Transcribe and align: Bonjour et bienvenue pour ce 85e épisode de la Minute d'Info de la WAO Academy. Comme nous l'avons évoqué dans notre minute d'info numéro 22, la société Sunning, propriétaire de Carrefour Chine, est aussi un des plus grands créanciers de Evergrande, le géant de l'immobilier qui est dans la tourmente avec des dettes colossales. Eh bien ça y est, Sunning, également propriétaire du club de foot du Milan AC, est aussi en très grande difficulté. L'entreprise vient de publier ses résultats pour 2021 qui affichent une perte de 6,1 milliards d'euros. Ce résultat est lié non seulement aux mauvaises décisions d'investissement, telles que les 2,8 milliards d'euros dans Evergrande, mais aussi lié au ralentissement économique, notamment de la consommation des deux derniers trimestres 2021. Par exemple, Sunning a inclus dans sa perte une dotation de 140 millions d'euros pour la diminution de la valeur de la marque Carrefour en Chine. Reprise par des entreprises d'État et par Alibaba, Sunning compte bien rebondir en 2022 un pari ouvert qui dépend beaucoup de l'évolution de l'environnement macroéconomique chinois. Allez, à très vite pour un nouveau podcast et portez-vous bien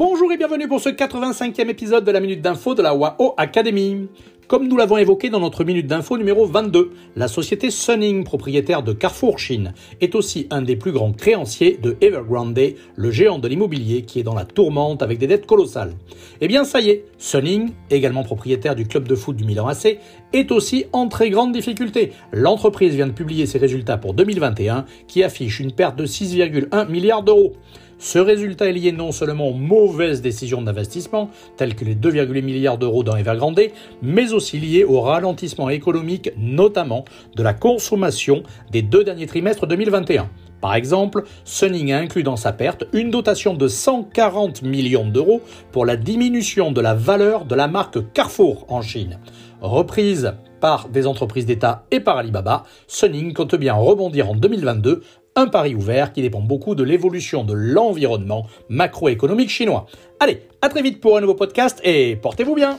Bonjour 0.00 0.32
et 0.32 0.38
bienvenue 0.38 0.66
pour 0.66 0.80
ce 0.80 0.88
85e 0.88 1.68
épisode 1.68 2.06
de 2.06 2.10
la 2.10 2.20
Minute 2.20 2.40
d'Info 2.40 2.74
de 2.74 2.80
la 2.80 2.94
WAO 2.94 3.34
Academy. 3.36 4.08
Comme 4.48 4.66
nous 4.66 4.78
l'avons 4.78 4.96
évoqué 4.96 5.28
dans 5.28 5.40
notre 5.40 5.62
minute 5.62 5.86
d'info 5.86 6.16
numéro 6.16 6.46
22, 6.46 6.92
la 7.16 7.28
société 7.28 7.70
Sunning, 7.70 8.24
propriétaire 8.24 8.82
de 8.82 8.94
Carrefour 8.94 9.38
Chine, 9.38 9.74
est 10.00 10.14
aussi 10.14 10.46
un 10.50 10.62
des 10.62 10.74
plus 10.74 10.92
grands 10.92 11.12
créanciers 11.12 11.78
de 11.80 11.98
Evergrande, 12.00 12.58
le 12.96 13.10
géant 13.10 13.38
de 13.38 13.46
l'immobilier 13.46 14.02
qui 14.02 14.18
est 14.20 14.22
dans 14.22 14.34
la 14.34 14.46
tourmente 14.46 15.02
avec 15.02 15.18
des 15.18 15.26
dettes 15.26 15.44
colossales. 15.44 15.92
Eh 16.40 16.48
bien 16.48 16.64
ça 16.64 16.80
y 16.80 16.88
est, 16.88 17.04
Sunning, 17.18 17.72
également 17.90 18.22
propriétaire 18.22 18.74
du 18.74 18.86
club 18.86 19.06
de 19.06 19.14
foot 19.14 19.36
du 19.36 19.44
Milan 19.44 19.68
AC, 19.68 19.98
est 20.32 20.50
aussi 20.50 20.86
en 20.94 21.08
très 21.08 21.28
grande 21.28 21.52
difficulté. 21.52 22.12
L'entreprise 22.32 22.94
vient 22.94 23.06
de 23.06 23.12
publier 23.12 23.44
ses 23.44 23.58
résultats 23.58 23.98
pour 23.98 24.14
2021 24.14 24.86
qui 25.08 25.22
affichent 25.22 25.60
une 25.60 25.72
perte 25.72 25.96
de 25.96 26.06
6,1 26.06 26.90
milliards 26.90 27.22
d'euros. 27.22 27.52
Ce 28.00 28.18
résultat 28.18 28.66
est 28.66 28.72
lié 28.72 28.92
non 28.92 29.12
seulement 29.12 29.48
aux 29.48 29.54
mauvaises 29.54 30.22
décisions 30.22 30.62
d'investissement, 30.62 31.28
telles 31.58 31.74
que 31.74 31.84
les 31.84 31.94
2,8 31.94 32.42
milliards 32.42 32.78
d'euros 32.78 33.04
dans 33.04 33.14
Evergrande, 33.14 33.60
mais 34.00 34.32
aussi 34.32 34.58
lié 34.58 34.84
au 34.84 35.02
ralentissement 35.02 35.68
économique, 35.68 36.30
notamment 36.38 37.04
de 37.36 37.42
la 37.42 37.52
consommation 37.52 38.42
des 38.70 38.80
deux 38.80 39.04
derniers 39.04 39.26
trimestres 39.26 39.66
2021. 39.66 40.30
Par 40.62 40.74
exemple, 40.74 41.24
Sunning 41.44 41.92
a 41.92 41.98
inclus 41.98 42.22
dans 42.22 42.36
sa 42.36 42.52
perte 42.54 42.84
une 42.94 43.10
dotation 43.10 43.52
de 43.52 43.68
140 43.68 44.62
millions 44.62 45.06
d'euros 45.06 45.42
pour 45.70 45.84
la 45.84 45.96
diminution 45.96 46.72
de 46.72 46.80
la 46.80 46.94
valeur 46.94 47.44
de 47.44 47.54
la 47.54 47.68
marque 47.68 48.12
Carrefour 48.14 48.64
en 48.68 48.80
Chine. 48.80 49.18
Reprise 49.60 50.32
par 50.60 50.88
des 50.88 51.06
entreprises 51.06 51.46
d'État 51.46 51.84
et 51.90 52.00
par 52.00 52.16
Alibaba, 52.16 52.64
Sunning 52.86 53.34
compte 53.34 53.56
bien 53.56 53.74
rebondir 53.74 54.30
en 54.30 54.34
2022 54.34 55.02
un 55.40 55.46
pari 55.46 55.74
ouvert 55.74 56.12
qui 56.12 56.22
dépend 56.22 56.40
beaucoup 56.40 56.74
de 56.74 56.84
l'évolution 56.84 57.44
de 57.44 57.54
l'environnement 57.54 58.46
macroéconomique 58.68 59.50
chinois. 59.50 59.86
Allez, 60.20 60.42
à 60.60 60.68
très 60.68 60.82
vite 60.82 61.00
pour 61.00 61.16
un 61.16 61.20
nouveau 61.20 61.34
podcast 61.34 61.80
et 61.82 62.16
portez-vous 62.16 62.54
bien 62.54 62.76